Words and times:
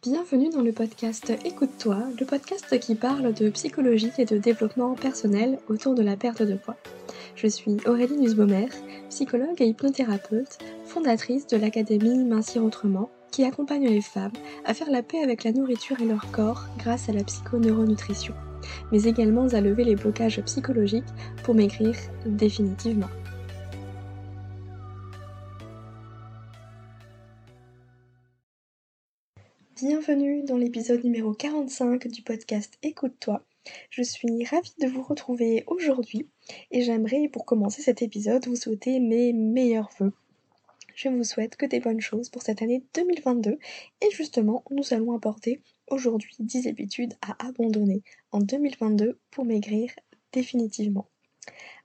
Bienvenue 0.00 0.48
dans 0.50 0.62
le 0.62 0.70
podcast 0.70 1.32
Écoute-toi, 1.44 2.04
le 2.20 2.24
podcast 2.24 2.78
qui 2.78 2.94
parle 2.94 3.34
de 3.34 3.50
psychologie 3.50 4.12
et 4.18 4.24
de 4.24 4.38
développement 4.38 4.94
personnel 4.94 5.58
autour 5.68 5.96
de 5.96 6.04
la 6.04 6.16
perte 6.16 6.40
de 6.40 6.54
poids. 6.54 6.76
Je 7.34 7.48
suis 7.48 7.78
Aurélie 7.84 8.16
Nussbaumer, 8.16 8.68
psychologue 9.10 9.60
et 9.60 9.66
hypnothérapeute, 9.66 10.58
fondatrice 10.84 11.48
de 11.48 11.56
l'académie 11.56 12.22
Mincir 12.22 12.62
Autrement, 12.62 13.10
qui 13.32 13.42
accompagne 13.42 13.88
les 13.88 14.00
femmes 14.00 14.30
à 14.64 14.72
faire 14.72 14.92
la 14.92 15.02
paix 15.02 15.20
avec 15.20 15.42
la 15.42 15.50
nourriture 15.50 16.00
et 16.00 16.06
leur 16.06 16.30
corps 16.30 16.66
grâce 16.78 17.08
à 17.08 17.12
la 17.12 17.24
psychoneuronutrition, 17.24 18.34
mais 18.92 19.02
également 19.02 19.48
à 19.48 19.60
lever 19.60 19.82
les 19.82 19.96
blocages 19.96 20.40
psychologiques 20.42 21.12
pour 21.42 21.56
maigrir 21.56 21.96
définitivement. 22.24 23.10
Bienvenue 29.80 30.42
dans 30.42 30.56
l'épisode 30.56 31.04
numéro 31.04 31.32
45 31.34 32.08
du 32.08 32.22
podcast 32.22 32.76
Écoute-toi. 32.82 33.44
Je 33.90 34.02
suis 34.02 34.44
ravie 34.44 34.74
de 34.80 34.88
vous 34.88 35.04
retrouver 35.04 35.62
aujourd'hui 35.68 36.28
et 36.72 36.82
j'aimerais 36.82 37.28
pour 37.28 37.46
commencer 37.46 37.80
cet 37.80 38.02
épisode 38.02 38.44
vous 38.48 38.56
souhaiter 38.56 38.98
mes 38.98 39.32
meilleurs 39.32 39.88
voeux. 40.00 40.12
Je 40.96 41.08
vous 41.08 41.22
souhaite 41.22 41.54
que 41.54 41.64
des 41.64 41.78
bonnes 41.78 42.00
choses 42.00 42.28
pour 42.28 42.42
cette 42.42 42.60
année 42.60 42.82
2022 42.94 43.52
et 43.52 44.10
justement 44.10 44.64
nous 44.72 44.92
allons 44.92 45.12
aborder 45.12 45.62
aujourd'hui 45.86 46.34
10 46.40 46.66
habitudes 46.66 47.14
à 47.22 47.46
abandonner 47.46 48.02
en 48.32 48.40
2022 48.40 49.20
pour 49.30 49.44
maigrir 49.44 49.92
définitivement. 50.32 51.06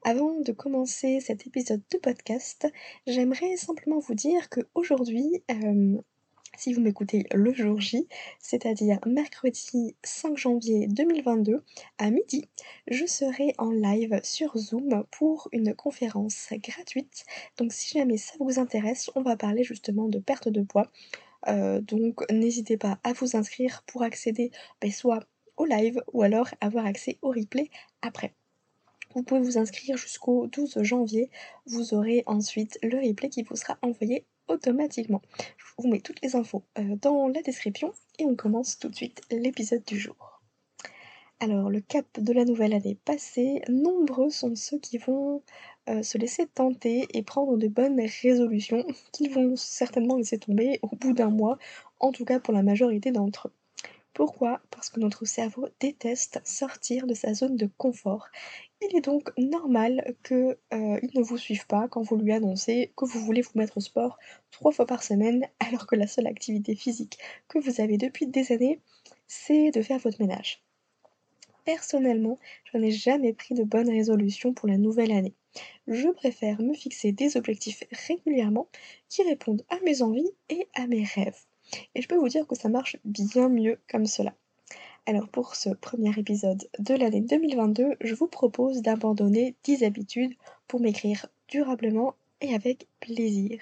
Avant 0.04 0.40
de 0.40 0.52
commencer 0.52 1.20
cet 1.20 1.46
épisode 1.46 1.84
de 1.92 1.98
podcast, 2.00 2.68
j'aimerais 3.06 3.56
simplement 3.56 4.00
vous 4.00 4.16
dire 4.16 4.50
que 4.50 4.62
aujourd'hui, 4.74 5.44
euh, 5.52 6.02
si 6.58 6.74
vous 6.74 6.82
m'écoutez 6.82 7.26
le 7.34 7.54
jour 7.54 7.80
J, 7.80 8.08
c'est-à-dire 8.40 9.00
mercredi 9.06 9.96
5 10.04 10.38
janvier 10.38 10.88
2022 10.88 11.64
à 11.98 12.10
midi, 12.12 12.48
je 12.88 13.06
serai 13.06 13.54
en 13.58 13.72
live 13.72 14.20
sur 14.24 14.58
Zoom 14.58 15.04
pour 15.12 15.50
une 15.52 15.74
conférence 15.74 16.50
gratuite. 16.54 17.26
Donc 17.58 17.74
si 17.74 17.98
jamais 17.98 18.18
ça 18.18 18.34
vous 18.40 18.60
intéresse, 18.60 19.10
on 19.16 19.22
va 19.22 19.36
parler 19.36 19.64
justement 19.64 20.08
de 20.08 20.20
perte 20.20 20.50
de 20.50 20.62
poids. 20.62 20.92
Euh, 21.48 21.82
donc 21.82 22.22
n'hésitez 22.32 22.78
pas 22.78 23.00
à 23.04 23.14
vous 23.14 23.36
inscrire 23.36 23.84
pour 23.88 24.04
accéder 24.04 24.52
ben, 24.80 24.92
soit 24.92 25.26
au 25.58 25.66
live 25.66 26.02
ou 26.14 26.22
alors 26.22 26.50
avoir 26.62 26.86
accès 26.86 27.18
au 27.22 27.30
replay 27.30 27.70
après. 28.02 28.34
Vous 29.14 29.24
pouvez 29.24 29.42
vous 29.42 29.58
inscrire 29.58 29.98
jusqu'au 29.98 30.48
12 30.48 30.82
janvier. 30.82 31.30
Vous 31.68 31.94
aurez 31.94 32.24
ensuite 32.26 32.80
le 32.82 32.98
replay 32.98 33.30
qui 33.30 33.44
vous 33.44 33.56
sera 33.56 33.78
envoyé 33.82 34.26
automatiquement. 34.48 35.22
Je 35.58 35.66
vous 35.78 35.88
mets 35.90 36.00
toutes 36.00 36.22
les 36.22 36.36
infos 36.36 36.64
euh, 36.78 36.96
dans 37.02 37.28
la 37.28 37.42
description 37.42 37.94
et 38.20 38.26
on 38.26 38.36
commence 38.36 38.78
tout 38.80 38.90
de 38.90 38.96
suite 38.96 39.22
l'épisode 39.32 39.84
du 39.86 40.00
jour. 40.00 40.42
Alors, 41.40 41.70
le 41.70 41.82
cap 41.82 42.06
de 42.20 42.32
la 42.32 42.46
nouvelle 42.46 42.74
année 42.74 42.98
passée, 43.04 43.62
nombreux 43.68 44.30
sont 44.30 44.56
ceux 44.56 44.80
qui 44.80 44.98
vont 44.98 45.42
euh, 45.90 46.02
se 46.02 46.18
laisser 46.18 46.48
tenter 46.48 47.06
et 47.14 47.22
prendre 47.22 47.58
de 47.58 47.68
bonnes 47.68 48.00
résolutions 48.00 48.86
qu'ils 49.12 49.32
vont 49.32 49.56
certainement 49.58 50.16
laisser 50.16 50.38
tomber 50.38 50.80
au 50.82 50.96
bout 50.96 51.14
d'un 51.14 51.30
mois, 51.30 51.58
en 52.00 52.12
tout 52.12 52.24
cas 52.24 52.40
pour 52.40 52.54
la 52.54 52.64
majorité 52.64 53.12
d'entre 53.12 53.50
eux. 53.50 53.63
Pourquoi? 54.14 54.62
Parce 54.70 54.92
que 54.92 55.00
notre 55.00 55.26
cerveau 55.26 55.68
déteste 55.80 56.40
sortir 56.44 57.08
de 57.08 57.16
sa 57.16 57.34
zone 57.34 57.58
de 57.58 57.68
confort. 57.78 58.28
Il 58.82 58.96
est 58.96 59.02
donc 59.02 59.32
normal 59.40 60.16
qu'il 60.24 60.56
euh, 60.72 61.00
ne 61.16 61.22
vous 61.24 61.38
suive 61.38 61.66
pas 61.66 61.88
quand 61.88 62.04
vous 62.04 62.18
lui 62.18 62.32
annoncez 62.32 62.94
que 62.96 63.06
vous 63.06 63.20
voulez 63.20 63.42
vous 63.42 63.52
mettre 63.56 63.78
au 63.78 63.82
sport 63.82 64.20
trois 64.52 64.72
fois 64.72 64.86
par 64.86 65.02
semaine 65.02 65.48
alors 65.60 65.88
que 65.88 65.96
la 65.96 66.06
seule 66.06 66.28
activité 66.28 66.76
physique 66.76 67.18
que 67.48 67.58
vous 67.58 67.82
avez 67.82 67.98
depuis 67.98 68.28
des 68.28 68.52
années, 68.52 68.82
c'est 69.28 69.72
de 69.72 69.82
faire 69.82 69.98
votre 69.98 70.22
ménage. 70.22 70.62
Personnellement, 71.66 72.38
je 72.72 72.78
n'ai 72.78 72.92
jamais 72.92 73.34
pris 73.34 73.56
de 73.56 73.64
bonnes 73.64 73.90
résolutions 73.90 74.54
pour 74.54 74.70
la 74.70 74.78
nouvelle 74.78 75.12
année. 75.12 75.34
Je 75.88 76.10
préfère 76.10 76.62
me 76.62 76.76
fixer 76.76 77.14
des 77.14 77.36
objectifs 77.36 77.84
régulièrement 78.08 78.68
qui 79.10 79.24
répondent 79.24 79.66
à 79.70 79.80
mes 79.80 80.04
envies 80.04 80.32
et 80.50 80.68
à 80.76 80.86
mes 80.86 81.04
rêves. 81.04 81.46
Et 81.96 82.02
je 82.02 82.08
peux 82.08 82.18
vous 82.18 82.30
dire 82.30 82.48
que 82.48 82.56
ça 82.56 82.70
marche 82.70 82.98
bien 83.06 83.50
mieux 83.50 83.80
comme 83.90 84.06
cela. 84.06 84.34
Alors 85.06 85.28
pour 85.28 85.56
ce 85.56 85.70
premier 85.70 86.18
épisode 86.18 86.68
de 86.80 86.94
l'année 86.94 87.22
2022, 87.22 87.98
je 88.00 88.16
vous 88.16 88.28
propose 88.28 88.82
d'abandonner 88.82 89.56
10 89.64 89.84
habitudes 89.84 90.34
pour 90.68 90.80
m'écrire 90.80 91.28
durablement 91.50 92.16
et 92.40 92.56
avec 92.56 92.88
plaisir. 93.02 93.60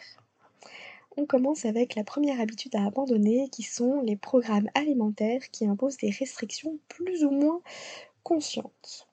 On 1.17 1.25
commence 1.25 1.65
avec 1.65 1.95
la 1.95 2.03
première 2.03 2.39
habitude 2.39 2.75
à 2.75 2.85
abandonner 2.85 3.49
qui 3.49 3.63
sont 3.63 4.01
les 4.01 4.15
programmes 4.15 4.69
alimentaires 4.75 5.49
qui 5.51 5.65
imposent 5.65 5.97
des 5.97 6.11
restrictions 6.11 6.79
plus 6.87 7.25
ou 7.25 7.31
moins 7.31 7.61
conscientes. 8.23 9.07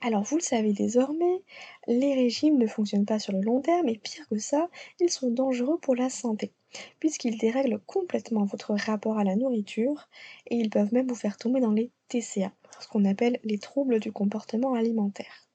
Alors 0.00 0.22
vous 0.22 0.36
le 0.36 0.42
savez 0.42 0.72
désormais, 0.72 1.42
les 1.88 2.14
régimes 2.14 2.58
ne 2.58 2.66
fonctionnent 2.66 3.06
pas 3.06 3.18
sur 3.18 3.32
le 3.32 3.40
long 3.40 3.60
terme 3.60 3.88
et 3.88 3.98
pire 3.98 4.28
que 4.28 4.38
ça, 4.38 4.68
ils 5.00 5.10
sont 5.10 5.30
dangereux 5.30 5.78
pour 5.78 5.94
la 5.96 6.08
santé, 6.08 6.52
puisqu'ils 7.00 7.38
dérèglent 7.38 7.80
complètement 7.86 8.44
votre 8.44 8.74
rapport 8.74 9.18
à 9.18 9.24
la 9.24 9.36
nourriture 9.36 10.08
et 10.46 10.56
ils 10.56 10.70
peuvent 10.70 10.92
même 10.94 11.08
vous 11.08 11.16
faire 11.16 11.36
tomber 11.36 11.60
dans 11.60 11.72
les 11.72 11.90
TCA, 12.08 12.52
ce 12.80 12.88
qu'on 12.88 13.04
appelle 13.04 13.38
les 13.44 13.58
troubles 13.58 13.98
du 14.00 14.12
comportement 14.12 14.74
alimentaire. 14.74 15.48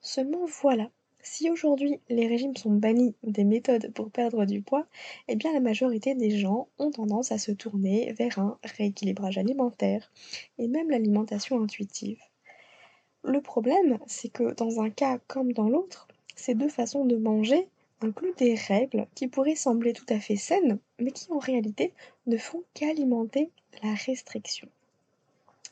Seulement 0.00 0.46
voilà, 0.46 0.90
si 1.22 1.50
aujourd'hui 1.50 2.00
les 2.08 2.26
régimes 2.26 2.56
sont 2.56 2.72
bannis 2.72 3.14
des 3.22 3.44
méthodes 3.44 3.92
pour 3.92 4.10
perdre 4.10 4.46
du 4.46 4.62
poids, 4.62 4.86
eh 5.28 5.36
bien 5.36 5.52
la 5.52 5.60
majorité 5.60 6.14
des 6.14 6.38
gens 6.38 6.68
ont 6.78 6.90
tendance 6.90 7.32
à 7.32 7.38
se 7.38 7.52
tourner 7.52 8.12
vers 8.14 8.38
un 8.38 8.58
rééquilibrage 8.64 9.38
alimentaire 9.38 10.10
et 10.58 10.68
même 10.68 10.90
l'alimentation 10.90 11.62
intuitive. 11.62 12.20
Le 13.26 13.40
problème, 13.40 13.98
c'est 14.06 14.28
que 14.28 14.52
dans 14.52 14.82
un 14.82 14.90
cas 14.90 15.18
comme 15.28 15.54
dans 15.54 15.70
l'autre, 15.70 16.06
ces 16.36 16.54
deux 16.54 16.68
façons 16.68 17.06
de 17.06 17.16
manger 17.16 17.66
incluent 18.02 18.34
des 18.36 18.54
règles 18.54 19.06
qui 19.14 19.28
pourraient 19.28 19.56
sembler 19.56 19.94
tout 19.94 20.04
à 20.10 20.20
fait 20.20 20.36
saines, 20.36 20.78
mais 20.98 21.10
qui 21.10 21.32
en 21.32 21.38
réalité 21.38 21.94
ne 22.26 22.36
font 22.36 22.62
qu'alimenter 22.74 23.50
la 23.82 23.94
restriction. 23.94 24.68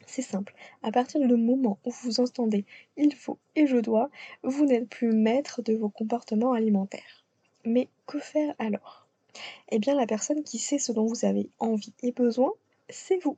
C'est 0.06 0.22
simple, 0.22 0.54
à 0.82 0.90
partir 0.90 1.20
du 1.20 1.36
moment 1.36 1.78
où 1.84 1.90
vous 1.90 2.20
entendez 2.20 2.64
il 2.96 3.14
faut 3.14 3.36
et 3.54 3.66
je 3.66 3.76
dois, 3.76 4.08
vous 4.42 4.64
n'êtes 4.64 4.88
plus 4.88 5.12
maître 5.12 5.60
de 5.60 5.74
vos 5.74 5.90
comportements 5.90 6.54
alimentaires. 6.54 7.22
Mais 7.66 7.88
que 8.06 8.18
faire 8.18 8.54
alors? 8.58 9.06
Eh 9.68 9.78
bien 9.78 9.94
la 9.94 10.06
personne 10.06 10.42
qui 10.42 10.58
sait 10.58 10.78
ce 10.78 10.92
dont 10.92 11.04
vous 11.04 11.26
avez 11.26 11.50
envie 11.58 11.92
et 12.02 12.12
besoin, 12.12 12.50
c'est 12.88 13.22
vous 13.22 13.36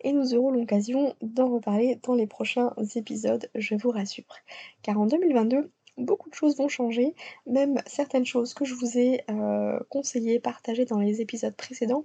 et 0.00 0.12
nous 0.12 0.34
aurons 0.34 0.50
l'occasion 0.50 1.14
d'en 1.22 1.48
reparler 1.48 1.98
dans 2.02 2.14
les 2.14 2.26
prochains 2.26 2.74
épisodes, 2.94 3.48
je 3.54 3.74
vous 3.74 3.90
rassure. 3.90 4.36
Car 4.82 4.98
en 5.00 5.06
2022, 5.06 5.70
beaucoup 5.98 6.30
de 6.30 6.34
choses 6.34 6.56
vont 6.56 6.68
changer, 6.68 7.14
même 7.46 7.80
certaines 7.86 8.26
choses 8.26 8.54
que 8.54 8.64
je 8.64 8.74
vous 8.74 8.98
ai 8.98 9.22
euh, 9.30 9.78
conseillées, 9.88 10.40
partagées 10.40 10.84
dans 10.84 10.98
les 10.98 11.20
épisodes 11.20 11.54
précédents, 11.54 12.04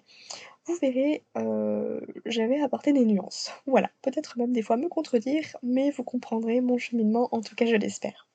vous 0.65 0.75
verrez, 0.81 1.23
euh, 1.37 2.01
j'avais 2.25 2.59
apporté 2.59 2.91
des 2.91 3.05
nuances. 3.05 3.51
Voilà, 3.67 3.89
peut-être 4.01 4.37
même 4.37 4.51
des 4.51 4.61
fois 4.61 4.77
me 4.77 4.89
contredire, 4.89 5.45
mais 5.61 5.91
vous 5.91 6.03
comprendrez 6.03 6.61
mon 6.61 6.77
cheminement, 6.77 7.29
en 7.31 7.41
tout 7.41 7.55
cas 7.55 7.65
je 7.65 7.75
l'espère. 7.75 8.27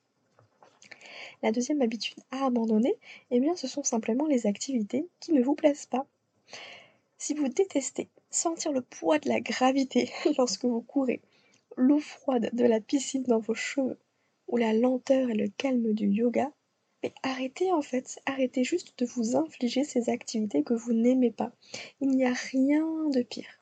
La 1.42 1.52
deuxième 1.52 1.82
habitude 1.82 2.18
à 2.30 2.46
abandonner, 2.46 2.94
eh 3.30 3.40
bien 3.40 3.56
ce 3.56 3.66
sont 3.66 3.82
simplement 3.82 4.26
les 4.26 4.46
activités 4.46 5.08
qui 5.20 5.32
ne 5.32 5.42
vous 5.42 5.54
plaisent 5.54 5.86
pas. 5.86 6.06
Si 7.18 7.34
vous 7.34 7.48
détestez 7.48 8.08
sentir 8.30 8.72
le 8.72 8.82
poids 8.82 9.18
de 9.18 9.28
la 9.28 9.40
gravité 9.40 10.10
lorsque 10.38 10.64
vous 10.64 10.82
courez, 10.82 11.20
l'eau 11.76 12.00
froide 12.00 12.50
de 12.52 12.64
la 12.64 12.80
piscine 12.80 13.24
dans 13.24 13.38
vos 13.38 13.54
cheveux, 13.54 13.98
ou 14.48 14.56
la 14.56 14.72
lenteur 14.72 15.30
et 15.30 15.34
le 15.34 15.48
calme 15.48 15.92
du 15.92 16.08
yoga, 16.08 16.50
mais 17.02 17.12
arrêtez 17.22 17.72
en 17.72 17.82
fait, 17.82 18.20
arrêtez 18.26 18.64
juste 18.64 18.98
de 18.98 19.06
vous 19.06 19.36
infliger 19.36 19.84
ces 19.84 20.10
activités 20.10 20.62
que 20.62 20.74
vous 20.74 20.92
n'aimez 20.92 21.30
pas. 21.30 21.52
Il 22.00 22.08
n'y 22.08 22.24
a 22.24 22.32
rien 22.32 23.08
de 23.08 23.22
pire. 23.22 23.60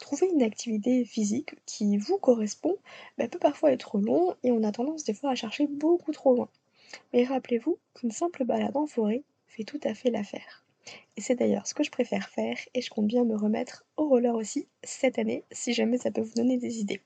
Trouver 0.00 0.28
une 0.28 0.42
activité 0.42 1.04
physique 1.04 1.54
qui 1.64 1.96
vous 1.96 2.18
correspond 2.18 2.76
bah, 3.16 3.28
peut 3.28 3.38
parfois 3.38 3.72
être 3.72 3.98
long 3.98 4.34
et 4.42 4.52
on 4.52 4.64
a 4.64 4.72
tendance 4.72 5.04
des 5.04 5.14
fois 5.14 5.30
à 5.30 5.34
chercher 5.34 5.66
beaucoup 5.66 6.12
trop 6.12 6.34
loin. 6.34 6.48
Mais 7.12 7.24
rappelez-vous 7.24 7.78
qu'une 7.94 8.10
simple 8.10 8.44
balade 8.44 8.76
en 8.76 8.86
forêt 8.86 9.22
fait 9.46 9.64
tout 9.64 9.80
à 9.84 9.94
fait 9.94 10.10
l'affaire. 10.10 10.61
Et 11.16 11.20
c'est 11.20 11.34
d'ailleurs 11.34 11.66
ce 11.66 11.74
que 11.74 11.84
je 11.84 11.90
préfère 11.90 12.28
faire 12.28 12.56
et 12.74 12.80
je 12.80 12.90
compte 12.90 13.06
bien 13.06 13.24
me 13.24 13.36
remettre 13.36 13.84
au 13.96 14.08
roller 14.08 14.34
aussi 14.34 14.66
cette 14.82 15.18
année 15.18 15.44
si 15.50 15.72
jamais 15.72 15.98
ça 15.98 16.10
peut 16.10 16.20
vous 16.20 16.34
donner 16.34 16.56
des 16.56 16.78
idées. 16.78 17.00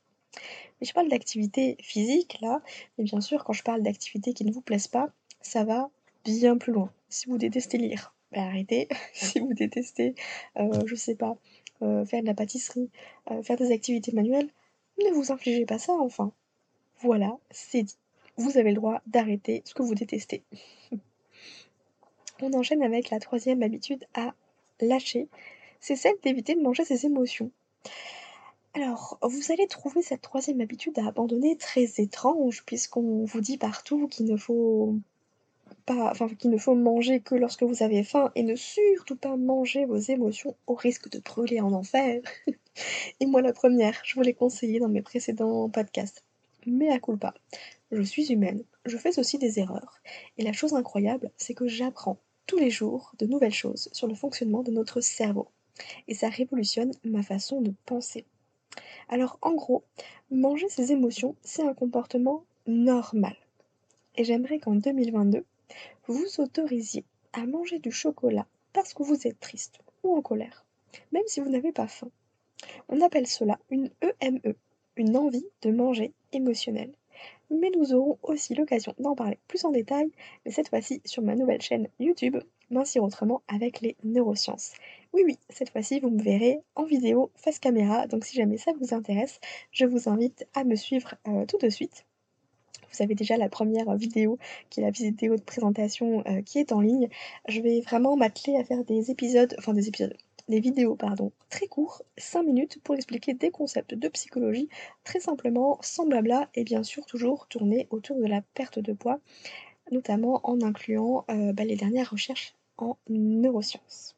Mais 0.79 0.87
je 0.87 0.93
parle 0.93 1.09
d'activité 1.09 1.77
physique 1.81 2.37
là, 2.41 2.61
mais 2.97 3.03
bien 3.03 3.21
sûr 3.21 3.43
quand 3.43 3.53
je 3.53 3.63
parle 3.63 3.83
d'activités 3.83 4.33
qui 4.33 4.45
ne 4.45 4.51
vous 4.51 4.61
plaisent 4.61 4.87
pas, 4.87 5.11
ça 5.41 5.63
va 5.63 5.89
bien 6.23 6.57
plus 6.57 6.73
loin. 6.73 6.91
Si 7.09 7.27
vous 7.27 7.37
détestez 7.37 7.77
lire, 7.77 8.13
bah 8.31 8.41
arrêtez. 8.41 8.87
si 9.13 9.39
vous 9.39 9.53
détestez, 9.53 10.15
euh, 10.57 10.81
je 10.85 10.95
sais 10.95 11.15
pas, 11.15 11.37
euh, 11.81 12.05
faire 12.05 12.21
de 12.21 12.27
la 12.27 12.33
pâtisserie, 12.33 12.89
euh, 13.31 13.41
faire 13.43 13.57
des 13.57 13.71
activités 13.71 14.11
manuelles, 14.11 14.49
ne 14.99 15.13
vous 15.13 15.31
infligez 15.31 15.65
pas 15.65 15.77
ça 15.77 15.93
enfin. 15.93 16.31
Voilà, 17.01 17.37
c'est 17.51 17.83
dit. 17.83 17.97
Vous 18.37 18.57
avez 18.57 18.69
le 18.69 18.75
droit 18.75 19.01
d'arrêter 19.05 19.61
ce 19.65 19.73
que 19.73 19.83
vous 19.83 19.95
détestez. 19.95 20.43
On 22.41 22.53
enchaîne 22.53 22.83
avec 22.83 23.09
la 23.09 23.19
troisième 23.19 23.63
habitude 23.63 24.05
à 24.13 24.33
lâcher, 24.79 25.27
c'est 25.79 25.95
celle 25.95 26.15
d'éviter 26.23 26.55
de 26.55 26.61
manger 26.61 26.85
ses 26.85 27.05
émotions. 27.05 27.51
Alors, 28.75 29.17
vous 29.23 29.51
allez 29.51 29.65
trouver 29.65 30.03
cette 30.03 30.21
troisième 30.21 30.61
habitude 30.61 30.99
à 30.99 31.07
abandonner 31.07 31.57
très 31.57 31.85
étrange, 31.97 32.63
puisqu'on 32.63 33.25
vous 33.25 33.41
dit 33.41 33.57
partout 33.57 34.07
qu'il 34.07 34.27
ne 34.27 34.37
faut 34.37 34.95
pas, 35.87 36.11
enfin, 36.11 36.27
qu'il 36.29 36.51
ne 36.51 36.59
faut 36.59 36.75
manger 36.75 37.21
que 37.21 37.33
lorsque 37.33 37.63
vous 37.63 37.81
avez 37.81 38.03
faim 38.03 38.31
et 38.35 38.43
ne 38.43 38.55
surtout 38.55 39.15
pas 39.15 39.35
manger 39.35 39.85
vos 39.85 39.97
émotions 39.97 40.55
au 40.67 40.75
risque 40.75 41.09
de 41.09 41.19
brûler 41.19 41.59
en 41.59 41.73
enfer. 41.73 42.21
et 43.19 43.25
moi 43.25 43.41
la 43.41 43.53
première, 43.53 43.99
je 44.03 44.13
vous 44.13 44.21
l'ai 44.21 44.35
conseillé 44.35 44.79
dans 44.79 44.89
mes 44.89 45.01
précédents 45.01 45.69
podcasts. 45.69 46.23
Mais 46.67 46.89
à 46.89 46.99
culpa, 46.99 47.33
je 47.91 48.01
suis 48.03 48.31
humaine, 48.31 48.63
je 48.85 48.97
fais 48.97 49.17
aussi 49.17 49.39
des 49.39 49.59
erreurs. 49.59 50.01
Et 50.37 50.43
la 50.43 50.53
chose 50.53 50.73
incroyable, 50.73 51.31
c'est 51.37 51.53
que 51.53 51.67
j'apprends 51.67 52.19
tous 52.47 52.57
les 52.57 52.71
jours 52.71 53.11
de 53.19 53.27
nouvelles 53.27 53.53
choses 53.53 53.89
sur 53.91 54.07
le 54.07 54.15
fonctionnement 54.15 54.63
de 54.63 54.71
notre 54.71 55.01
cerveau. 55.01 55.47
Et 56.07 56.15
ça 56.15 56.29
révolutionne 56.29 56.91
ma 57.03 57.21
façon 57.21 57.61
de 57.61 57.73
penser. 57.85 58.25
Alors 59.09 59.37
en 59.41 59.53
gros, 59.53 59.83
manger 60.31 60.67
ses 60.69 60.91
émotions, 60.91 61.35
c'est 61.43 61.63
un 61.63 61.73
comportement 61.73 62.43
normal. 62.65 63.35
Et 64.15 64.23
j'aimerais 64.23 64.59
qu'en 64.59 64.75
2022, 64.75 65.45
vous 66.07 66.25
autorisiez 66.39 67.05
à 67.33 67.45
manger 67.45 67.79
du 67.79 67.91
chocolat 67.91 68.47
parce 68.73 68.93
que 68.93 69.03
vous 69.03 69.27
êtes 69.27 69.39
triste 69.39 69.79
ou 70.03 70.15
en 70.15 70.21
colère, 70.21 70.65
même 71.11 71.23
si 71.27 71.39
vous 71.39 71.49
n'avez 71.49 71.71
pas 71.71 71.87
faim. 71.87 72.09
On 72.89 73.01
appelle 73.01 73.27
cela 73.27 73.59
une 73.69 73.91
EME, 74.21 74.39
e, 74.45 74.55
une 74.95 75.17
envie 75.17 75.45
de 75.61 75.71
manger 75.71 76.13
émotionnelle. 76.31 76.93
Mais 77.49 77.71
nous 77.75 77.93
aurons 77.93 78.17
aussi 78.23 78.55
l'occasion 78.55 78.93
d'en 78.99 79.15
parler 79.15 79.37
plus 79.47 79.63
en 79.65 79.71
détail, 79.71 80.09
mais 80.45 80.51
cette 80.51 80.69
fois-ci 80.69 81.01
sur 81.05 81.23
ma 81.23 81.35
nouvelle 81.35 81.61
chaîne 81.61 81.87
YouTube, 81.99 82.37
Mincir 82.69 83.01
autrement 83.01 83.43
avec 83.47 83.79
les 83.79 83.95
neurosciences. 84.03 84.73
Oui, 85.13 85.21
oui, 85.25 85.37
cette 85.49 85.69
fois-ci, 85.69 86.01
vous 86.01 86.09
me 86.09 86.21
verrez 86.21 86.59
en 86.75 86.83
vidéo 86.83 87.31
face 87.35 87.59
caméra, 87.59 88.07
donc 88.07 88.25
si 88.25 88.35
jamais 88.35 88.57
ça 88.57 88.73
vous 88.81 88.93
intéresse, 88.93 89.39
je 89.71 89.85
vous 89.85 90.09
invite 90.09 90.45
à 90.53 90.65
me 90.65 90.75
suivre 90.75 91.15
euh, 91.29 91.45
tout 91.45 91.57
de 91.57 91.69
suite. 91.69 92.05
Vous 92.91 93.03
avez 93.03 93.15
déjà 93.15 93.37
la 93.37 93.47
première 93.47 93.95
vidéo, 93.95 94.37
qui 94.69 94.81
est 94.81 94.83
la 94.83 94.91
vidéo 94.91 95.37
de 95.37 95.41
présentation 95.41 96.23
euh, 96.27 96.41
qui 96.41 96.59
est 96.59 96.73
en 96.73 96.81
ligne. 96.81 97.07
Je 97.47 97.61
vais 97.61 97.79
vraiment 97.79 98.17
m'atteler 98.17 98.57
à 98.57 98.65
faire 98.65 98.83
des 98.83 99.11
épisodes, 99.11 99.55
enfin 99.57 99.73
des 99.73 99.87
épisodes, 99.87 100.17
des 100.47 100.59
vidéos 100.59 100.95
pardon, 100.95 101.31
très 101.49 101.67
courts, 101.67 102.03
5 102.17 102.43
minutes, 102.43 102.79
pour 102.83 102.95
expliquer 102.95 103.33
des 103.33 103.51
concepts 103.51 103.93
de 103.93 104.07
psychologie 104.07 104.69
très 105.03 105.19
simplement, 105.19 105.77
sans 105.81 106.05
blabla, 106.05 106.49
et 106.55 106.63
bien 106.63 106.83
sûr 106.83 107.05
toujours 107.05 107.47
tourner 107.47 107.87
autour 107.89 108.17
de 108.17 108.25
la 108.25 108.41
perte 108.53 108.79
de 108.79 108.93
poids, 108.93 109.19
notamment 109.91 110.41
en 110.43 110.61
incluant 110.61 111.25
euh, 111.29 111.53
bah, 111.53 111.63
les 111.63 111.75
dernières 111.75 112.11
recherches 112.11 112.55
en 112.77 112.97
neurosciences. 113.09 114.15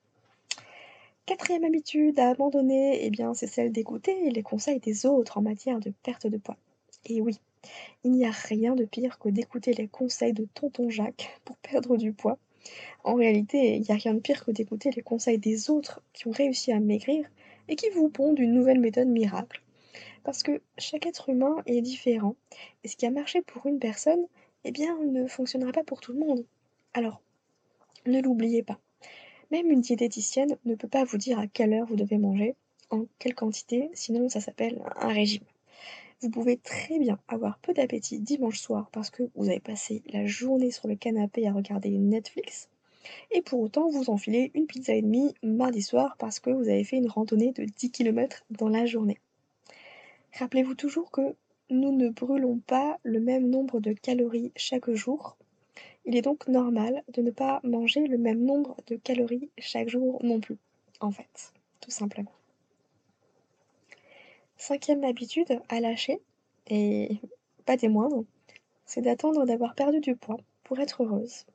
Quatrième 1.25 1.63
habitude 1.63 2.19
à 2.19 2.29
abandonner, 2.29 3.07
bien, 3.11 3.33
c'est 3.33 3.47
celle 3.47 3.71
d'écouter 3.71 4.31
les 4.31 4.41
conseils 4.41 4.79
des 4.79 5.05
autres 5.05 5.37
en 5.37 5.41
matière 5.41 5.79
de 5.79 5.93
perte 6.03 6.25
de 6.25 6.37
poids. 6.37 6.57
Et 7.05 7.21
oui, 7.21 7.39
il 8.03 8.11
n'y 8.11 8.25
a 8.25 8.31
rien 8.31 8.75
de 8.75 8.85
pire 8.85 9.19
que 9.19 9.29
d'écouter 9.29 9.73
les 9.73 9.87
conseils 9.87 10.33
de 10.33 10.47
tonton 10.53 10.89
Jacques 10.89 11.39
pour 11.45 11.55
perdre 11.57 11.97
du 11.97 12.13
poids. 12.13 12.39
En 13.03 13.15
réalité, 13.15 13.75
il 13.75 13.81
n'y 13.81 13.91
a 13.91 13.95
rien 13.95 14.13
de 14.13 14.19
pire 14.19 14.45
que 14.45 14.51
d'écouter 14.51 14.91
les 14.91 15.01
conseils 15.01 15.37
des 15.37 15.69
autres 15.69 16.01
qui 16.13 16.27
ont 16.27 16.31
réussi 16.31 16.71
à 16.71 16.79
maigrir 16.79 17.29
et 17.67 17.75
qui 17.75 17.89
vous 17.89 18.09
pondent 18.09 18.39
une 18.39 18.53
nouvelle 18.53 18.79
méthode 18.79 19.07
miracle. 19.07 19.61
Parce 20.23 20.43
que 20.43 20.61
chaque 20.77 21.05
être 21.05 21.29
humain 21.29 21.57
est 21.65 21.81
différent, 21.81 22.35
et 22.83 22.87
ce 22.87 22.97
qui 22.97 23.05
a 23.05 23.11
marché 23.11 23.41
pour 23.41 23.65
une 23.65 23.79
personne, 23.79 24.25
eh 24.63 24.71
bien, 24.71 24.97
ne 24.99 25.27
fonctionnera 25.27 25.71
pas 25.71 25.83
pour 25.83 26.01
tout 26.01 26.13
le 26.13 26.19
monde. 26.19 26.45
Alors, 26.93 27.21
ne 28.05 28.21
l'oubliez 28.21 28.63
pas. 28.63 28.79
Même 29.51 29.71
une 29.71 29.81
diététicienne 29.81 30.57
ne 30.65 30.75
peut 30.75 30.87
pas 30.87 31.05
vous 31.05 31.17
dire 31.17 31.39
à 31.39 31.47
quelle 31.47 31.73
heure 31.73 31.87
vous 31.87 31.95
devez 31.95 32.17
manger, 32.17 32.55
en 32.89 33.05
quelle 33.17 33.35
quantité, 33.35 33.89
sinon 33.93 34.29
ça 34.29 34.41
s'appelle 34.41 34.81
un 34.97 35.09
régime. 35.09 35.43
Vous 36.21 36.29
pouvez 36.29 36.57
très 36.57 36.99
bien 36.99 37.19
avoir 37.27 37.57
peu 37.59 37.73
d'appétit 37.73 38.19
dimanche 38.19 38.59
soir 38.59 38.89
parce 38.91 39.09
que 39.09 39.23
vous 39.35 39.49
avez 39.49 39.59
passé 39.59 40.03
la 40.11 40.25
journée 40.25 40.71
sur 40.71 40.87
le 40.87 40.95
canapé 40.95 41.47
à 41.47 41.53
regarder 41.53 41.89
Netflix, 41.91 42.69
et 43.31 43.41
pour 43.41 43.61
autant 43.61 43.89
vous 43.89 44.09
enfilez 44.09 44.51
une 44.53 44.67
pizza 44.67 44.93
et 44.93 45.01
demie 45.01 45.33
mardi 45.43 45.81
soir 45.81 46.15
parce 46.17 46.39
que 46.39 46.49
vous 46.49 46.67
avez 46.67 46.83
fait 46.83 46.97
une 46.97 47.09
randonnée 47.09 47.53
de 47.53 47.63
10 47.63 47.91
km 47.91 48.43
dans 48.49 48.69
la 48.69 48.85
journée. 48.85 49.19
Rappelez-vous 50.37 50.75
toujours 50.75 51.11
que 51.11 51.35
nous 51.69 51.95
ne 51.95 52.09
brûlons 52.09 52.59
pas 52.67 52.99
le 53.03 53.19
même 53.19 53.49
nombre 53.49 53.79
de 53.79 53.93
calories 53.93 54.51
chaque 54.55 54.91
jour 54.91 55.37
il 56.05 56.15
est 56.15 56.21
donc 56.21 56.47
normal 56.47 57.03
de 57.13 57.21
ne 57.21 57.29
pas 57.29 57.59
manger 57.63 58.07
le 58.07 58.17
même 58.17 58.43
nombre 58.43 58.75
de 58.87 58.95
calories 58.95 59.49
chaque 59.57 59.89
jour 59.89 60.19
non 60.23 60.39
plus, 60.39 60.57
en 61.01 61.11
fait, 61.11 61.53
tout 61.81 61.91
simplement. 61.91 62.31
Cinquième 64.61 65.05
habitude 65.05 65.61
à 65.69 65.79
lâcher, 65.79 66.21
et 66.67 67.21
pas 67.65 67.77
des 67.77 67.87
moindres, 67.87 68.25
c'est 68.85 68.99
d'attendre 68.99 69.45
d'avoir 69.45 69.73
perdu 69.73 70.01
du 70.01 70.17
poids 70.17 70.37
pour 70.65 70.81
être 70.81 71.01
heureuse. 71.01 71.45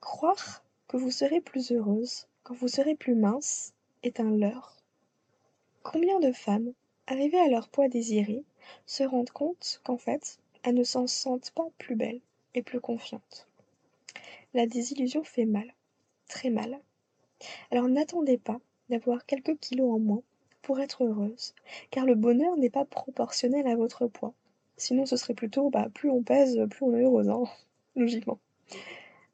Croire 0.00 0.62
que 0.86 0.96
vous 0.96 1.10
serez 1.10 1.40
plus 1.40 1.72
heureuse 1.72 2.28
quand 2.44 2.54
vous 2.54 2.68
serez 2.68 2.94
plus 2.94 3.16
mince 3.16 3.72
est 4.04 4.20
un 4.20 4.30
leurre. 4.30 4.76
Combien 5.82 6.20
de 6.20 6.30
femmes, 6.30 6.72
arrivées 7.08 7.40
à 7.40 7.48
leur 7.48 7.68
poids 7.68 7.88
désiré, 7.88 8.44
se 8.86 9.02
rendent 9.02 9.30
compte 9.30 9.80
qu'en 9.82 9.98
fait, 9.98 10.38
elles 10.62 10.76
ne 10.76 10.84
s'en 10.84 11.08
sentent 11.08 11.50
pas 11.50 11.66
plus 11.78 11.96
belles 11.96 12.20
et 12.54 12.62
plus 12.62 12.80
confiante. 12.80 13.48
La 14.54 14.66
désillusion 14.66 15.24
fait 15.24 15.46
mal, 15.46 15.74
très 16.28 16.50
mal. 16.50 16.80
Alors 17.72 17.88
n'attendez 17.88 18.38
pas 18.38 18.60
d'avoir 18.88 19.26
quelques 19.26 19.58
kilos 19.58 19.90
en 19.90 19.98
moins 19.98 20.22
pour 20.62 20.80
être 20.80 21.04
heureuse, 21.04 21.54
car 21.90 22.06
le 22.06 22.14
bonheur 22.14 22.56
n'est 22.56 22.70
pas 22.70 22.84
proportionnel 22.84 23.66
à 23.66 23.76
votre 23.76 24.06
poids. 24.06 24.34
Sinon 24.76 25.06
ce 25.06 25.16
serait 25.16 25.34
plutôt 25.34 25.70
bah, 25.70 25.88
plus 25.92 26.10
on 26.10 26.22
pèse, 26.22 26.58
plus 26.70 26.84
on 26.84 26.94
est 26.94 27.02
heureuse, 27.02 27.28
hein, 27.28 27.44
logiquement. 27.96 28.38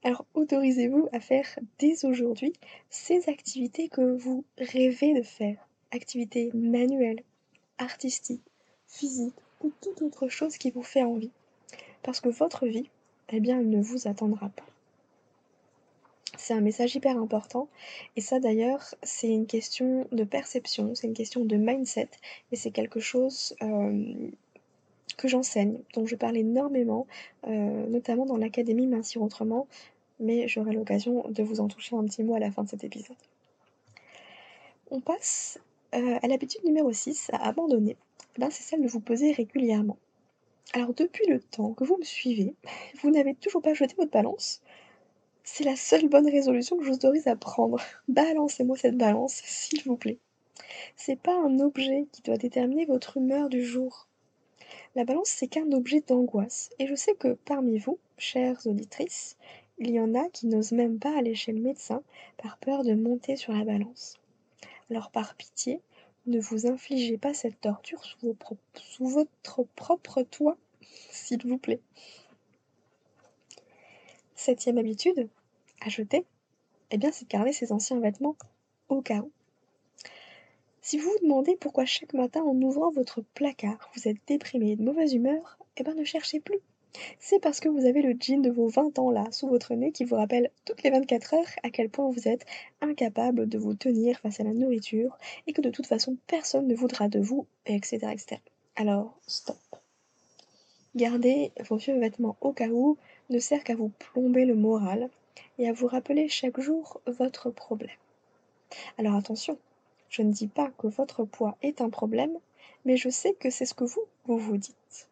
Alors 0.02 0.24
autorisez-vous 0.34 1.08
à 1.12 1.20
faire 1.20 1.46
dès 1.78 2.04
aujourd'hui 2.04 2.52
ces 2.90 3.28
activités 3.28 3.88
que 3.88 4.16
vous 4.16 4.44
rêvez 4.58 5.14
de 5.14 5.22
faire. 5.22 5.58
Activités 5.90 6.50
manuelles, 6.54 7.22
artistiques, 7.78 8.42
physiques 8.86 9.34
ou 9.62 9.72
toute 9.80 10.02
autre 10.02 10.28
chose 10.28 10.58
qui 10.58 10.70
vous 10.70 10.82
fait 10.82 11.02
envie. 11.02 11.32
Parce 12.02 12.20
que 12.20 12.28
votre 12.28 12.66
vie, 12.66 12.88
eh 13.30 13.40
bien, 13.40 13.60
il 13.60 13.70
ne 13.70 13.82
vous 13.82 14.06
attendra 14.06 14.48
pas. 14.48 14.66
C'est 16.46 16.54
un 16.54 16.60
message 16.60 16.94
hyper 16.94 17.18
important. 17.18 17.68
Et 18.14 18.20
ça, 18.20 18.38
d'ailleurs, 18.38 18.94
c'est 19.02 19.26
une 19.26 19.48
question 19.48 20.06
de 20.12 20.22
perception, 20.22 20.94
c'est 20.94 21.08
une 21.08 21.12
question 21.12 21.44
de 21.44 21.56
mindset. 21.56 22.08
Et 22.52 22.56
c'est 22.56 22.70
quelque 22.70 23.00
chose 23.00 23.56
euh, 23.62 24.14
que 25.16 25.26
j'enseigne, 25.26 25.80
dont 25.94 26.06
je 26.06 26.14
parle 26.14 26.36
énormément, 26.36 27.08
euh, 27.48 27.88
notamment 27.88 28.26
dans 28.26 28.36
l'Académie 28.36 28.86
Mincir 28.86 29.22
Autrement. 29.22 29.66
Mais 30.20 30.46
j'aurai 30.46 30.72
l'occasion 30.72 31.28
de 31.30 31.42
vous 31.42 31.58
en 31.58 31.66
toucher 31.66 31.96
un 31.96 32.04
petit 32.04 32.22
mot 32.22 32.36
à 32.36 32.38
la 32.38 32.52
fin 32.52 32.62
de 32.62 32.68
cet 32.68 32.84
épisode. 32.84 33.16
On 34.92 35.00
passe 35.00 35.58
euh, 35.96 36.20
à 36.22 36.28
l'habitude 36.28 36.62
numéro 36.64 36.92
6, 36.92 37.30
à 37.32 37.44
abandonner. 37.44 37.96
Ben, 38.38 38.50
c'est 38.52 38.62
celle 38.62 38.82
de 38.82 38.88
vous 38.88 39.00
poser 39.00 39.32
régulièrement. 39.32 39.96
Alors 40.74 40.94
depuis 40.94 41.26
le 41.26 41.40
temps 41.40 41.72
que 41.72 41.82
vous 41.82 41.96
me 41.96 42.04
suivez, 42.04 42.54
vous 43.02 43.10
n'avez 43.10 43.34
toujours 43.34 43.62
pas 43.62 43.74
jeté 43.74 43.96
votre 43.96 44.12
balance 44.12 44.62
C'est 45.48 45.62
la 45.62 45.76
seule 45.76 46.08
bonne 46.08 46.28
résolution 46.28 46.76
que 46.76 46.82
je 46.82 46.88
vous 46.88 46.96
autorise 46.96 47.28
à 47.28 47.36
prendre. 47.36 47.80
Balancez-moi 48.08 48.76
cette 48.76 48.98
balance, 48.98 49.40
s'il 49.44 49.80
vous 49.84 49.96
plaît. 49.96 50.18
C'est 50.96 51.18
pas 51.18 51.38
un 51.40 51.60
objet 51.60 52.08
qui 52.10 52.20
doit 52.22 52.36
déterminer 52.36 52.84
votre 52.84 53.16
humeur 53.16 53.48
du 53.48 53.64
jour. 53.64 54.08
La 54.96 55.04
balance, 55.04 55.28
c'est 55.28 55.46
qu'un 55.46 55.70
objet 55.70 56.02
d'angoisse. 56.06 56.70
Et 56.80 56.88
je 56.88 56.96
sais 56.96 57.14
que 57.14 57.34
parmi 57.44 57.78
vous, 57.78 57.98
chères 58.18 58.66
auditrices, 58.66 59.36
il 59.78 59.90
y 59.90 60.00
en 60.00 60.16
a 60.16 60.28
qui 60.30 60.48
n'osent 60.48 60.72
même 60.72 60.98
pas 60.98 61.16
aller 61.16 61.36
chez 61.36 61.52
le 61.52 61.60
médecin 61.60 62.02
par 62.38 62.58
peur 62.58 62.82
de 62.82 62.94
monter 62.94 63.36
sur 63.36 63.52
la 63.52 63.64
balance. 63.64 64.18
Alors 64.90 65.10
par 65.12 65.36
pitié, 65.36 65.80
ne 66.26 66.40
vous 66.40 66.66
infligez 66.66 67.18
pas 67.18 67.34
cette 67.34 67.60
torture 67.60 68.02
sous, 68.04 69.06
votre 69.06 69.62
propre 69.76 70.22
toit, 70.22 70.56
s'il 71.10 71.46
vous 71.46 71.58
plaît. 71.58 71.80
Septième 74.46 74.78
habitude, 74.78 75.28
à 75.80 75.88
jeter, 75.88 76.24
eh 76.92 76.98
bien, 76.98 77.10
c'est 77.10 77.24
de 77.24 77.30
garder 77.30 77.52
ses 77.52 77.72
anciens 77.72 77.98
vêtements 77.98 78.36
au 78.88 79.02
cas 79.02 79.18
où. 79.18 79.32
Si 80.82 80.98
vous 80.98 81.10
vous 81.10 81.18
demandez 81.20 81.56
pourquoi 81.56 81.84
chaque 81.84 82.14
matin 82.14 82.42
en 82.44 82.54
ouvrant 82.62 82.92
votre 82.92 83.22
placard, 83.34 83.90
vous 83.96 84.06
êtes 84.06 84.18
déprimé 84.28 84.70
et 84.70 84.76
de 84.76 84.84
mauvaise 84.84 85.14
humeur, 85.14 85.58
eh 85.76 85.82
bien 85.82 85.94
ne 85.94 86.04
cherchez 86.04 86.38
plus. 86.38 86.60
C'est 87.18 87.40
parce 87.40 87.58
que 87.58 87.68
vous 87.68 87.86
avez 87.86 88.02
le 88.02 88.14
jean 88.20 88.40
de 88.40 88.50
vos 88.50 88.68
20 88.68 89.00
ans 89.00 89.10
là, 89.10 89.24
sous 89.32 89.48
votre 89.48 89.74
nez, 89.74 89.90
qui 89.90 90.04
vous 90.04 90.14
rappelle 90.14 90.52
toutes 90.64 90.84
les 90.84 90.90
24 90.90 91.34
heures 91.34 91.50
à 91.64 91.70
quel 91.70 91.90
point 91.90 92.08
vous 92.08 92.28
êtes 92.28 92.46
incapable 92.80 93.48
de 93.48 93.58
vous 93.58 93.74
tenir 93.74 94.20
face 94.20 94.38
à 94.38 94.44
la 94.44 94.54
nourriture 94.54 95.18
et 95.48 95.54
que 95.54 95.60
de 95.60 95.70
toute 95.70 95.88
façon 95.88 96.18
personne 96.28 96.68
ne 96.68 96.74
voudra 96.76 97.08
de 97.08 97.18
vous, 97.18 97.48
etc. 97.66 98.12
etc. 98.12 98.40
Alors, 98.76 99.18
stop. 99.26 99.56
Garder 100.96 101.52
vos 101.68 101.76
vieux 101.76 101.98
vêtements 101.98 102.36
au 102.40 102.52
cas 102.52 102.68
où 102.68 102.96
ne 103.28 103.38
sert 103.38 103.62
qu'à 103.64 103.76
vous 103.76 103.90
plomber 103.98 104.46
le 104.46 104.54
moral 104.54 105.10
et 105.58 105.68
à 105.68 105.72
vous 105.72 105.86
rappeler 105.86 106.28
chaque 106.28 106.58
jour 106.58 107.00
votre 107.06 107.50
problème. 107.50 107.90
Alors 108.98 109.14
attention, 109.14 109.58
je 110.08 110.22
ne 110.22 110.32
dis 110.32 110.46
pas 110.46 110.70
que 110.78 110.86
votre 110.86 111.24
poids 111.24 111.56
est 111.62 111.82
un 111.82 111.90
problème, 111.90 112.32
mais 112.86 112.96
je 112.96 113.10
sais 113.10 113.34
que 113.34 113.50
c'est 113.50 113.66
ce 113.66 113.74
que 113.74 113.84
vous, 113.84 114.04
vous 114.24 114.38
vous 114.38 114.56
dites. 114.56 115.08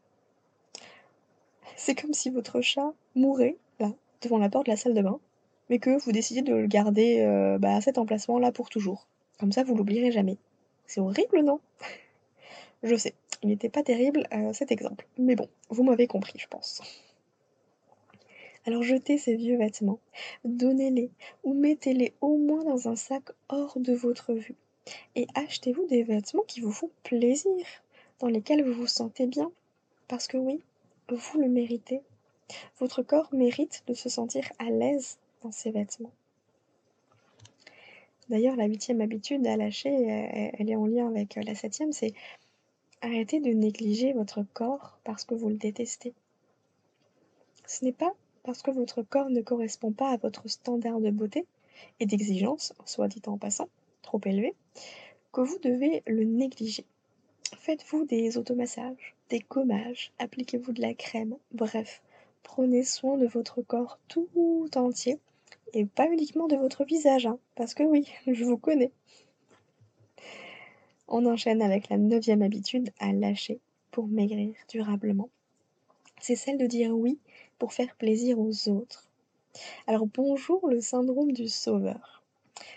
C'est 1.77 1.95
comme 1.95 2.15
si 2.15 2.31
votre 2.31 2.61
chat 2.61 2.93
mourait, 3.15 3.57
là, 3.79 3.93
devant 4.23 4.39
la 4.39 4.49
porte 4.49 4.67
de 4.67 4.71
la 4.71 4.77
salle 4.77 4.95
de 4.95 5.03
bain, 5.03 5.21
mais 5.69 5.79
que 5.79 5.99
vous 6.03 6.13
décidiez 6.13 6.43
de 6.43 6.55
le 6.55 6.67
garder 6.67 7.21
euh, 7.21 7.59
bah, 7.59 7.77
à 7.77 7.81
cet 7.81 7.99
emplacement-là 7.99 8.53
pour 8.53 8.71
toujours. 8.71 9.07
Comme 9.39 9.53
ça, 9.53 9.65
vous 9.65 9.75
l'oublierez 9.75 10.13
jamais. 10.13 10.39
C'est 10.87 11.01
horrible, 11.01 11.43
non? 11.43 11.61
Je 12.83 12.95
sais, 12.97 13.15
il 13.45 13.49
n'était 13.49 13.69
pas 13.69 13.83
terrible 13.83 14.27
cet 14.55 14.73
exemple. 14.73 15.07
Mais 15.19 15.37
bon, 15.37 15.49
vous 15.69 15.85
m'avez 15.85 16.07
compris, 16.07 16.39
je 16.39 16.49
pense. 16.49 16.81
Alors 18.67 18.83
jetez 18.83 19.19
ces 19.19 19.37
vieux 19.37 19.59
vêtements, 19.59 19.99
donnez-les 20.47 21.11
ou 21.45 21.53
mettez-les 21.53 22.15
au 22.23 22.39
moins 22.39 22.65
dans 22.65 22.89
un 22.89 22.97
sac 22.97 23.23
hors 23.51 23.79
de 23.79 23.93
votre 23.93 24.33
vue. 24.33 24.55
Et 25.15 25.27
achetez-vous 25.35 25.87
des 25.87 26.03
vêtements 26.03 26.45
qui 26.49 26.61
vous 26.61 26.73
font 26.73 26.91
plaisir, 27.03 27.67
dans 28.21 28.29
lesquels 28.29 28.65
vous 28.65 28.73
vous 28.73 28.87
sentez 28.87 29.27
bien. 29.27 29.53
Parce 30.09 30.27
que 30.27 30.39
oui, 30.39 30.63
vous 31.11 31.39
le 31.39 31.49
méritez. 31.49 32.01
Votre 32.79 33.03
corps 33.03 33.29
mérite 33.35 33.83
de 33.87 33.93
se 33.93 34.09
sentir 34.09 34.51
à 34.59 34.71
l'aise 34.71 35.19
dans 35.43 35.53
ses 35.53 35.71
vêtements. 35.71 36.13
D'ailleurs, 38.31 38.57
la 38.57 38.65
huitième 38.65 39.03
habitude 39.03 39.47
à 39.47 39.59
lâcher, 39.59 39.93
elle 40.59 40.71
est 40.71 40.77
en 40.77 40.87
lien 40.87 41.07
avec 41.07 41.35
la 41.35 41.55
septième, 41.55 41.93
c'est 41.93 42.15
arrêter 43.05 43.39
de 43.39 43.51
négliger 43.51 44.15
votre 44.15 44.43
corps 44.55 44.99
parce 45.05 45.25
que 45.25 45.35
vous 45.35 45.51
le 45.51 45.57
détestez. 45.57 46.15
Ce 47.67 47.85
n'est 47.85 47.93
pas 47.93 48.15
parce 48.43 48.63
que 48.63 48.71
votre 48.71 49.03
corps 49.03 49.29
ne 49.29 49.43
correspond 49.43 49.93
pas 49.93 50.11
à 50.11 50.17
votre 50.17 50.49
standard 50.49 51.01
de 51.01 51.11
beauté 51.11 51.47
et 52.01 52.07
d'exigence, 52.07 52.73
soit 52.87 53.09
dit 53.09 53.23
en 53.27 53.37
passant, 53.37 53.69
trop 54.01 54.21
élevé, 54.25 54.55
que 55.33 55.43
vous 55.43 55.59
devez 55.59 56.03
le 56.07 56.25
négliger. 56.25 56.87
Faites-vous 57.59 58.07
des 58.07 58.39
automassages, 58.39 59.15
des 59.29 59.41
gommages, 59.41 60.13
appliquez-vous 60.19 60.73
de 60.73 60.81
la 60.81 60.95
crème, 60.95 61.37
bref, 61.53 62.03
prenez 62.43 62.85
soin 62.85 63.19
de 63.19 63.27
votre 63.27 63.61
corps 63.61 63.99
tout 64.09 64.71
entier 64.77 65.19
et 65.75 65.85
pas 65.85 66.07
uniquement 66.07 66.49
de 66.49 66.57
votre 66.57 66.85
visage, 66.85 67.27
hein, 67.27 67.39
parce 67.55 67.75
que 67.75 67.83
oui, 67.83 68.09
je 68.27 68.45
vous 68.45 68.59
connais. 68.59 68.93
On 71.09 71.27
enchaîne 71.27 71.61
avec 71.61 71.91
la 71.91 71.99
neuvième 71.99 72.43
habitude 72.43 72.91
à 72.99 73.13
lâcher 73.13 73.61
pour 73.91 74.09
maigrir 74.09 74.55
durablement. 74.69 75.29
C'est 76.21 76.37
celle 76.37 76.57
de 76.59 76.67
dire 76.67 76.97
oui 76.97 77.19
pour 77.59 77.73
faire 77.73 77.95
plaisir 77.97 78.39
aux 78.39 78.69
autres. 78.69 79.11
Alors 79.87 80.07
bonjour 80.07 80.67
le 80.67 80.81
syndrome 80.81 81.33
du 81.33 81.49
sauveur. 81.49 82.23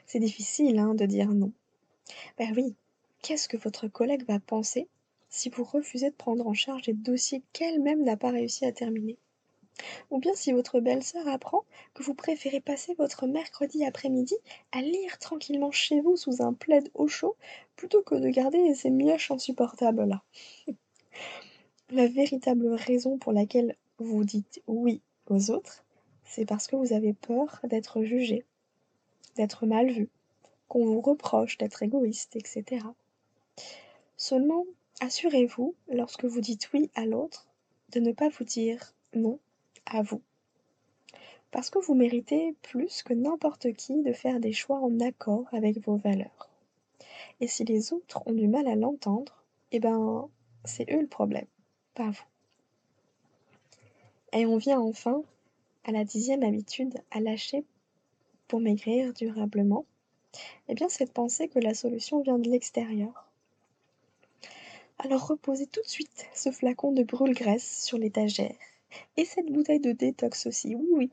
C'est 0.06 0.20
difficile 0.20 0.78
hein, 0.78 0.94
de 0.94 1.06
dire 1.06 1.30
non. 1.30 1.52
Ben 2.38 2.54
oui, 2.56 2.76
qu'est-ce 3.22 3.48
que 3.48 3.58
votre 3.58 3.88
collègue 3.88 4.26
va 4.28 4.40
penser 4.40 4.88
si 5.30 5.50
vous 5.50 5.64
refusez 5.64 6.10
de 6.10 6.16
prendre 6.16 6.48
en 6.48 6.54
charge 6.54 6.84
des 6.84 6.94
dossiers 6.94 7.44
qu'elle-même 7.54 8.04
n'a 8.04 8.18
pas 8.18 8.32
réussi 8.32 8.66
à 8.66 8.72
terminer? 8.72 9.18
Ou 10.10 10.20
bien 10.20 10.34
si 10.34 10.52
votre 10.52 10.80
belle-sœur 10.80 11.28
apprend 11.28 11.66
que 11.94 12.04
vous 12.04 12.14
préférez 12.14 12.60
passer 12.60 12.94
votre 12.96 13.28
mercredi 13.28 13.86
après-midi 13.86 14.36
à 14.72 14.82
lire 14.82 15.18
tranquillement 15.20 15.72
chez 15.72 16.02
vous 16.02 16.18
sous 16.18 16.42
un 16.42 16.54
plaid 16.54 16.90
au 16.94 17.08
chaud 17.08 17.36
plutôt 17.76 18.02
que 18.02 18.16
de 18.16 18.30
garder 18.30 18.74
ces 18.76 18.90
mioches 18.90 19.32
insupportables 19.32 20.06
là. 20.06 20.24
La 21.90 22.08
véritable 22.08 22.68
raison 22.74 23.18
pour 23.18 23.32
laquelle 23.32 23.76
vous 23.98 24.26
dites 24.26 24.62
oui 24.68 25.02
aux 25.30 25.52
autres, 25.52 25.86
c'est 26.26 26.46
parce 26.46 26.68
que 26.68 26.76
vous 26.76 26.92
avez 26.92 27.14
peur 27.14 27.60
d'être 27.64 28.04
jugé, 28.04 28.44
d'être 29.38 29.66
mal 29.66 29.90
vu, 29.90 30.10
qu'on 30.68 30.86
vous 30.86 31.02
reproche 31.02 31.58
d'être 31.58 31.82
égoïste, 31.84 32.36
etc. 32.36 32.86
Seulement, 34.18 34.66
assurez-vous, 35.00 35.76
lorsque 35.88 36.26
vous 36.26 36.42
dites 36.42 36.70
oui 36.74 36.90
à 36.96 37.06
l'autre, 37.06 37.48
de 37.92 38.00
ne 38.00 38.12
pas 38.12 38.30
vous 38.30 38.44
dire 38.44 38.94
non 39.14 39.40
à 39.88 40.02
vous. 40.02 40.22
Parce 41.52 41.70
que 41.70 41.80
vous 41.80 41.96
méritez 41.96 42.56
plus 42.62 43.04
que 43.04 43.14
n'importe 43.14 43.74
qui 43.74 44.04
de 44.04 44.14
faire 44.14 44.40
des 44.40 44.54
choix 44.54 44.80
en 44.80 45.00
accord 45.00 45.46
avec 45.52 45.80
vos 45.86 45.96
valeurs. 45.96 46.50
Et 47.40 47.48
si 47.48 47.64
les 47.64 47.94
autres 47.94 48.22
ont 48.26 48.34
du 48.34 48.48
mal 48.48 48.68
à 48.68 48.76
l'entendre, 48.76 49.44
eh 49.72 49.80
ben, 49.80 50.30
c'est 50.66 50.92
eux 50.92 51.02
le 51.02 51.08
problème, 51.08 51.48
pas 51.94 52.10
vous. 52.10 52.26
Et 54.34 54.46
on 54.46 54.58
vient 54.58 54.80
enfin 54.80 55.24
à 55.86 55.92
la 55.92 56.04
dixième 56.04 56.44
habitude 56.44 56.96
à 57.12 57.20
lâcher 57.20 57.64
pour 58.48 58.60
maigrir 58.60 59.14
durablement. 59.14 59.86
Eh 60.68 60.74
bien, 60.74 60.90
c'est 60.90 61.06
de 61.06 61.12
penser 61.12 61.48
que 61.48 61.60
la 61.60 61.74
solution 61.74 62.22
vient 62.22 62.38
de 62.38 62.50
l'extérieur. 62.50 63.28
Alors 65.00 65.28
reposez 65.28 65.68
tout 65.68 65.82
de 65.82 65.88
suite 65.88 66.26
ce 66.34 66.52
flacon 66.52 66.92
de 66.92 67.04
brûle-graisse 67.04 67.84
sur 67.84 67.98
l'étagère. 67.98 68.56
Et 69.18 69.26
cette 69.26 69.52
bouteille 69.52 69.80
de 69.80 69.92
détox 69.92 70.46
aussi, 70.48 70.76
oui 70.76 70.88
oui. 70.92 71.12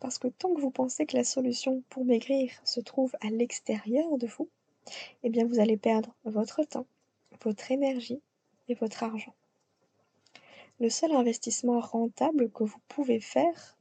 Parce 0.00 0.18
que 0.18 0.28
tant 0.28 0.54
que 0.54 0.60
vous 0.60 0.70
pensez 0.70 1.06
que 1.06 1.16
la 1.16 1.24
solution 1.24 1.82
pour 1.90 2.04
maigrir 2.04 2.50
se 2.64 2.80
trouve 2.80 3.14
à 3.20 3.30
l'extérieur 3.30 4.16
de 4.18 4.26
vous, 4.26 4.48
eh 5.22 5.30
bien 5.30 5.46
vous 5.46 5.60
allez 5.60 5.76
perdre 5.76 6.14
votre 6.24 6.64
temps, 6.64 6.86
votre 7.42 7.70
énergie 7.70 8.20
et 8.68 8.74
votre 8.74 9.02
argent 9.02 9.34
le 10.80 10.88
seul 10.88 11.12
investissement 11.12 11.78
rentable 11.78 12.50
que 12.50 12.64
vous 12.64 12.80
pouvez 12.88 13.20
faire, 13.20 13.76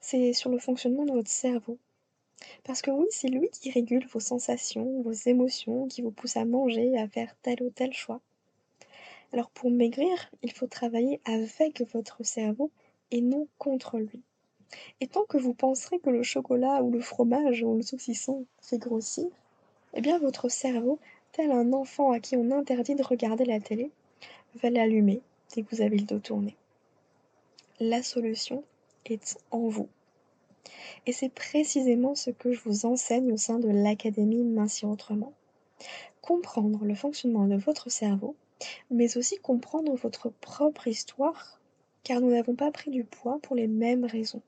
c'est 0.00 0.32
sur 0.32 0.50
le 0.50 0.58
fonctionnement 0.58 1.04
de 1.04 1.12
votre 1.12 1.30
cerveau. 1.30 1.78
Parce 2.64 2.80
que 2.80 2.90
oui, 2.90 3.06
c'est 3.10 3.28
lui 3.28 3.50
qui 3.50 3.70
régule 3.70 4.06
vos 4.06 4.20
sensations, 4.20 5.02
vos 5.02 5.12
émotions, 5.12 5.86
qui 5.88 6.00
vous 6.00 6.10
pousse 6.10 6.38
à 6.38 6.46
manger, 6.46 6.96
à 6.96 7.06
faire 7.06 7.36
tel 7.42 7.62
ou 7.62 7.70
tel 7.70 7.92
choix. 7.92 8.20
Alors 9.32 9.50
pour 9.50 9.70
maigrir, 9.70 10.30
il 10.42 10.52
faut 10.52 10.66
travailler 10.66 11.20
avec 11.24 11.82
votre 11.92 12.24
cerveau 12.24 12.70
et 13.10 13.20
non 13.20 13.48
contre 13.58 13.98
lui. 13.98 14.22
Et 15.00 15.06
tant 15.06 15.24
que 15.24 15.38
vous 15.38 15.54
penserez 15.54 15.98
que 15.98 16.10
le 16.10 16.22
chocolat 16.22 16.82
ou 16.82 16.90
le 16.90 17.00
fromage 17.00 17.62
ou 17.62 17.76
le 17.76 17.82
saucisson 17.82 18.46
fait 18.60 18.78
grossir, 18.78 19.26
eh 19.94 20.00
bien 20.00 20.18
votre 20.18 20.48
cerveau, 20.48 20.98
tel 21.32 21.50
un 21.50 21.72
enfant 21.72 22.12
à 22.12 22.20
qui 22.20 22.36
on 22.36 22.50
interdit 22.50 22.94
de 22.94 23.02
regarder 23.02 23.44
la 23.44 23.60
télé, 23.60 23.90
va 24.56 24.70
l'allumer 24.70 25.20
dès 25.54 25.62
que 25.62 25.74
vous 25.74 25.82
avez 25.82 25.98
le 25.98 26.04
dos 26.04 26.18
tourné. 26.18 26.56
La 27.78 28.02
solution 28.02 28.64
est 29.04 29.38
en 29.50 29.68
vous. 29.68 29.88
Et 31.06 31.12
c'est 31.12 31.28
précisément 31.28 32.14
ce 32.14 32.30
que 32.30 32.52
je 32.52 32.60
vous 32.64 32.86
enseigne 32.86 33.32
au 33.32 33.36
sein 33.36 33.58
de 33.58 33.68
l'Académie 33.68 34.42
Mincir 34.42 34.88
Autrement. 34.88 35.32
Comprendre 36.22 36.84
le 36.84 36.94
fonctionnement 36.94 37.46
de 37.46 37.56
votre 37.56 37.90
cerveau, 37.90 38.34
mais 38.90 39.16
aussi 39.16 39.38
comprendre 39.38 39.94
votre 39.94 40.30
propre 40.30 40.88
histoire, 40.88 41.60
car 42.02 42.20
nous 42.20 42.30
n'avons 42.30 42.54
pas 42.54 42.70
pris 42.70 42.90
du 42.90 43.04
poids 43.04 43.38
pour 43.42 43.56
les 43.56 43.66
mêmes 43.66 44.04
raisons. 44.04 44.42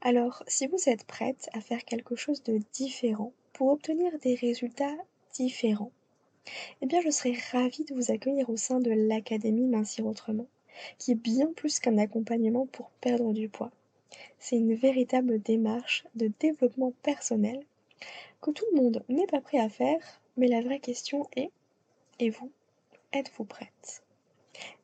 Alors, 0.00 0.42
si 0.48 0.66
vous 0.66 0.88
êtes 0.88 1.04
prête 1.04 1.48
à 1.52 1.60
faire 1.60 1.84
quelque 1.84 2.16
chose 2.16 2.42
de 2.42 2.58
différent 2.72 3.32
pour 3.52 3.68
obtenir 3.68 4.18
des 4.18 4.34
résultats 4.34 4.96
différents, 5.34 5.92
eh 6.80 6.86
bien 6.86 7.00
je 7.00 7.10
serais 7.10 7.36
ravie 7.52 7.84
de 7.84 7.94
vous 7.94 8.10
accueillir 8.10 8.50
au 8.50 8.56
sein 8.56 8.80
de 8.80 8.90
l'Académie 8.90 9.68
Mincir 9.68 10.06
Autrement, 10.06 10.48
qui 10.98 11.12
est 11.12 11.16
bien 11.16 11.52
plus 11.52 11.78
qu'un 11.78 11.98
accompagnement 11.98 12.66
pour 12.66 12.90
perdre 13.00 13.32
du 13.32 13.48
poids. 13.48 13.70
C'est 14.38 14.56
une 14.56 14.74
véritable 14.74 15.40
démarche 15.40 16.04
de 16.14 16.30
développement 16.40 16.92
personnel 17.02 17.62
que 18.40 18.50
tout 18.50 18.64
le 18.72 18.80
monde 18.80 19.04
n'est 19.08 19.26
pas 19.26 19.40
prêt 19.40 19.58
à 19.58 19.68
faire, 19.68 20.20
mais 20.36 20.48
la 20.48 20.60
vraie 20.60 20.80
question 20.80 21.28
est, 21.36 21.50
et 22.18 22.30
vous, 22.30 22.50
êtes-vous 23.12 23.44
prête? 23.44 24.02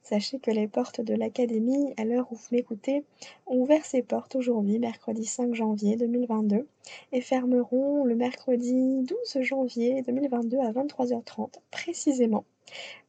Sachez 0.02 0.38
que 0.38 0.50
les 0.50 0.68
portes 0.68 1.02
de 1.02 1.14
l'Académie, 1.14 1.92
à 1.98 2.04
l'heure 2.04 2.32
où 2.32 2.34
vous 2.34 2.48
m'écoutez, 2.52 3.04
ont 3.46 3.60
ouvert 3.60 3.84
ses 3.84 4.02
portes 4.02 4.36
aujourd'hui, 4.36 4.78
mercredi 4.78 5.26
5 5.26 5.54
janvier 5.54 5.96
2022, 5.96 6.66
et 7.12 7.20
fermeront 7.20 8.04
le 8.04 8.16
mercredi 8.16 9.02
12 9.02 9.42
janvier 9.42 10.02
2022 10.02 10.58
à 10.60 10.72
23h30 10.72 11.60
précisément. 11.70 12.44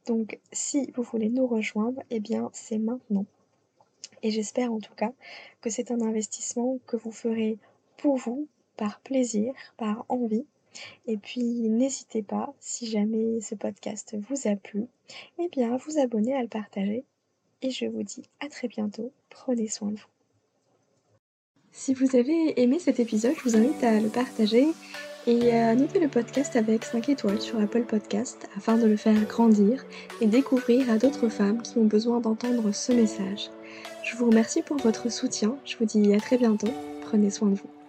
Donc 0.06 0.38
si 0.52 0.90
vous 0.94 1.02
voulez 1.02 1.30
nous 1.30 1.46
rejoindre, 1.46 2.02
eh 2.10 2.20
bien 2.20 2.50
c'est 2.52 2.78
maintenant. 2.78 3.24
Et 4.22 4.30
j'espère 4.30 4.72
en 4.72 4.80
tout 4.80 4.94
cas 4.94 5.12
que 5.62 5.70
c'est 5.70 5.90
un 5.90 6.02
investissement 6.02 6.78
que 6.86 6.98
vous 6.98 7.12
ferez 7.12 7.56
pour 7.96 8.16
vous, 8.16 8.46
par 8.76 9.00
plaisir, 9.00 9.54
par 9.78 10.04
envie, 10.08 10.46
et 11.06 11.16
puis 11.16 11.42
n'hésitez 11.42 12.22
pas, 12.22 12.52
si 12.60 12.86
jamais 12.86 13.40
ce 13.40 13.54
podcast 13.54 14.16
vous 14.28 14.48
a 14.48 14.56
plu, 14.56 14.86
eh 15.38 15.48
bien 15.48 15.74
à 15.74 15.76
vous 15.76 15.98
abonner, 15.98 16.34
à 16.34 16.42
le 16.42 16.48
partager. 16.48 17.04
Et 17.62 17.70
je 17.70 17.86
vous 17.86 18.02
dis 18.02 18.22
à 18.40 18.48
très 18.48 18.68
bientôt. 18.68 19.12
Prenez 19.28 19.68
soin 19.68 19.90
de 19.90 19.96
vous. 19.96 20.06
Si 21.72 21.94
vous 21.94 22.16
avez 22.16 22.60
aimé 22.60 22.78
cet 22.78 22.98
épisode, 22.98 23.34
je 23.36 23.48
vous 23.48 23.56
invite 23.56 23.84
à 23.84 24.00
le 24.00 24.08
partager 24.08 24.66
et 25.26 25.52
à 25.52 25.74
noter 25.74 26.00
le 26.00 26.08
podcast 26.08 26.56
avec 26.56 26.84
5 26.84 27.08
étoiles 27.10 27.40
sur 27.40 27.60
Apple 27.60 27.84
Podcast 27.84 28.48
afin 28.56 28.76
de 28.76 28.86
le 28.86 28.96
faire 28.96 29.20
grandir 29.26 29.84
et 30.20 30.26
découvrir 30.26 30.90
à 30.90 30.98
d'autres 30.98 31.28
femmes 31.28 31.62
qui 31.62 31.78
ont 31.78 31.84
besoin 31.84 32.20
d'entendre 32.20 32.72
ce 32.72 32.92
message. 32.92 33.50
Je 34.02 34.16
vous 34.16 34.30
remercie 34.30 34.62
pour 34.62 34.78
votre 34.78 35.10
soutien, 35.12 35.56
je 35.64 35.76
vous 35.76 35.84
dis 35.84 36.12
à 36.14 36.18
très 36.18 36.38
bientôt, 36.38 36.70
prenez 37.02 37.30
soin 37.30 37.50
de 37.50 37.54
vous. 37.54 37.79